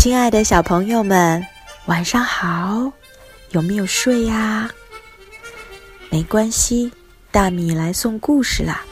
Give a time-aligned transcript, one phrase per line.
[0.00, 1.46] 亲爱的小朋友们，
[1.84, 2.90] 晚上好！
[3.50, 4.66] 有没有睡呀？
[6.08, 6.90] 没关系，
[7.30, 8.82] 大米来送故事啦。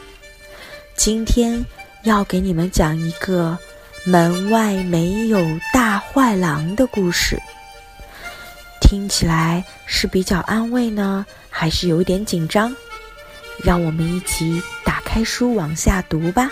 [0.95, 1.65] 今天
[2.03, 3.57] 要给你们讲一个
[4.05, 5.43] 门外没有
[5.73, 7.41] 大坏狼的故事。
[8.79, 12.71] 听起来是比较安慰呢，还是有点紧张？
[13.63, 16.51] 让我们一起打开书往下读吧。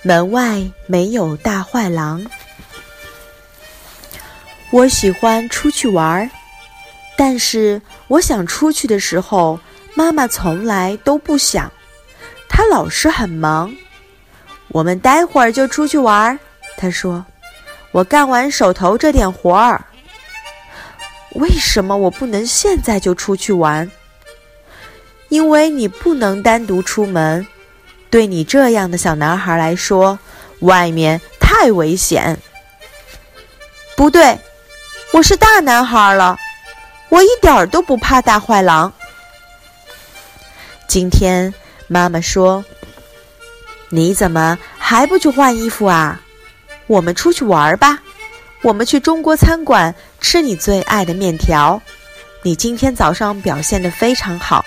[0.00, 2.24] 门外没有大坏狼。
[4.72, 6.30] 我喜欢出去玩儿，
[7.14, 9.60] 但是我想出去的时候，
[9.94, 11.70] 妈妈从来都不想，
[12.48, 13.70] 她老是很忙。
[14.68, 16.38] 我们待会儿就出去玩儿，
[16.76, 17.24] 她说。
[17.90, 19.84] 我干完手头这点活儿。
[21.32, 23.90] 为什么我不能现在就出去玩？
[25.28, 27.46] 因为你不能单独出门。
[28.08, 30.18] 对你这样的小男孩来说，
[30.60, 32.38] 外面太危险。
[33.94, 34.38] 不对，
[35.12, 36.38] 我是大男孩了，
[37.10, 38.90] 我一点儿都不怕大坏狼。
[40.88, 41.52] 今天
[41.86, 42.64] 妈妈说
[43.90, 46.18] ：“你怎么还不去换衣服啊？
[46.86, 47.98] 我们出去玩吧，
[48.62, 51.80] 我们去中国餐馆吃你最爱的面条。
[52.40, 54.64] 你今天早上表现的非常好。”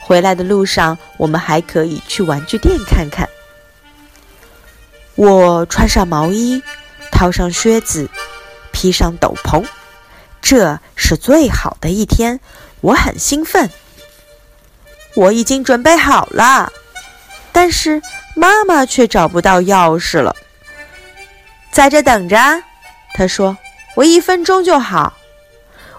[0.00, 3.28] 回来的路上，我们还可以去玩具店看看。
[5.16, 6.62] 我穿上毛衣，
[7.10, 8.08] 套上靴子，
[8.72, 9.64] 披上斗篷，
[10.40, 12.40] 这是最好的一天，
[12.80, 13.70] 我很兴奋。
[15.14, 16.72] 我已经准备好了，
[17.52, 18.00] 但是
[18.34, 20.34] 妈妈却找不到钥匙了。
[21.70, 22.36] 在这等着，
[23.14, 23.56] 她说
[23.94, 25.12] ：“我一分钟就好。”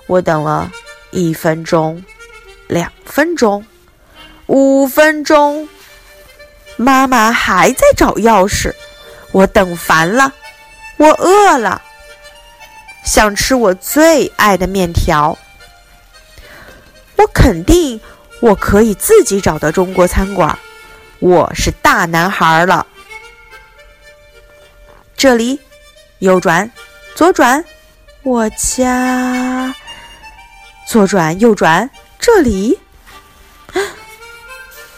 [0.07, 0.69] 我等了
[1.11, 2.03] 一分钟，
[2.67, 3.65] 两分钟。
[4.47, 5.69] 五分钟，
[6.75, 8.73] 妈妈还在找钥匙，
[9.31, 10.33] 我等烦了，
[10.97, 11.81] 我饿了，
[13.03, 15.37] 想吃我最爱的面条。
[17.15, 17.99] 我肯定
[18.41, 20.57] 我可以自己找到中国餐馆，
[21.19, 22.85] 我是大男孩了。
[25.15, 25.59] 这里，
[26.19, 26.69] 右转，
[27.15, 27.63] 左转，
[28.23, 29.73] 我家，
[30.87, 31.89] 左转，右转，
[32.19, 32.79] 这里。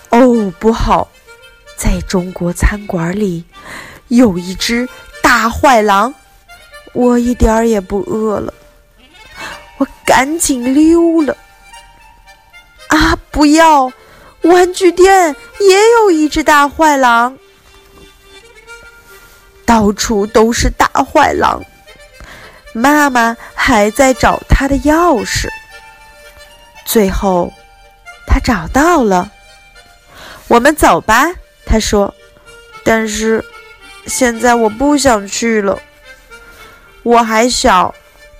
[0.09, 1.09] 哦，不好！
[1.77, 3.43] 在中国餐馆里，
[4.07, 4.87] 有一只
[5.21, 6.13] 大坏狼。
[6.95, 8.51] 我一点儿也不饿了，
[9.77, 11.37] 我赶紧溜了。
[12.87, 13.91] 啊，不要！
[14.43, 17.35] 玩具店也有一只大坏狼，
[19.65, 21.61] 到处都是大坏狼。
[22.71, 25.49] 妈妈还在找她的钥匙，
[26.85, 27.51] 最后
[28.27, 29.31] 她找到了。
[30.47, 31.33] 我们走吧，
[31.65, 32.13] 他说。
[32.83, 33.43] 但是
[34.05, 35.81] 现在我不想去了，
[37.05, 37.93] 我还小，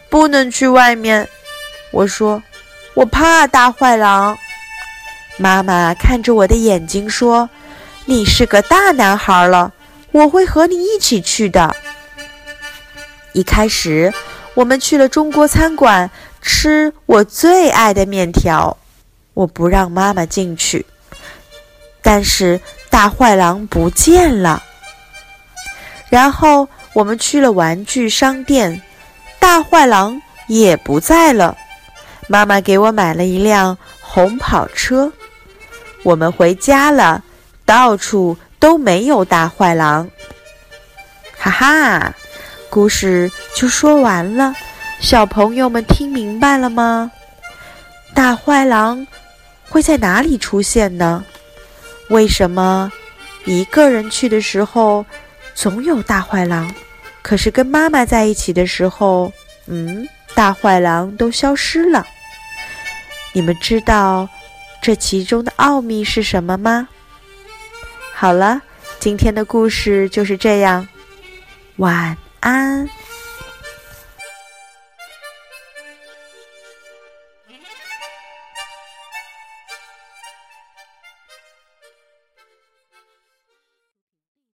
[0.10, 1.30] 不能去外面。
[1.92, 2.42] 我说，
[2.96, 4.36] 我怕大坏狼。
[5.38, 7.48] 妈妈看着我的眼睛说
[8.06, 9.72] ：“你是个大男孩了，
[10.12, 11.76] 我会和你一起去的。”
[13.34, 14.12] 一开始，
[14.56, 16.10] 我们去了中国餐馆
[16.42, 18.76] 吃我最爱的面条，
[19.36, 20.84] 我不让妈妈进去。
[22.02, 22.60] 但是
[22.90, 24.64] 大坏狼不见了。
[26.10, 28.82] 然后我们去了玩具商店，
[29.38, 31.58] 大坏狼也不在了。
[32.30, 35.12] 妈妈给我买了一辆红跑车。
[36.04, 37.22] 我们回家了，
[37.66, 40.10] 到处都没有大坏狼。
[41.38, 42.14] 哈哈，
[42.70, 44.54] 故事就说完了。
[45.02, 47.12] 小朋友们听明白了吗？
[48.14, 49.06] 大坏狼
[49.68, 51.26] 会在哪里出现呢？
[52.10, 52.90] 为什么
[53.44, 55.06] 一个人去的时候
[55.54, 56.74] 总有大坏狼，
[57.26, 59.34] 可是跟妈妈在一起的时候，
[59.66, 62.06] 嗯，大坏狼都消失了？
[63.34, 64.30] 你们知道
[64.80, 66.88] 这其中的奥秘是什么吗？
[68.14, 68.62] 好了，
[69.00, 70.88] 今天的故事就是这样，
[71.78, 72.88] 晚安。